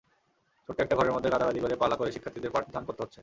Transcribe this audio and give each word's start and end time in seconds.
ছোট্ট 0.69 0.79
একটা 0.81 0.95
ঘরের 0.95 1.13
মধ্যে 1.13 1.29
গাদাগাদি 1.29 1.59
করে 1.59 1.75
পালা 1.75 1.95
করে 1.95 2.09
শিক্ষার্থীদের 2.11 2.51
পাঠদান 2.51 2.83
করতে 2.85 3.01
হচ্ছে। 3.03 3.19